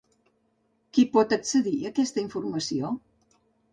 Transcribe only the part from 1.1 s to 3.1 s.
pot accedir a aquesta informació?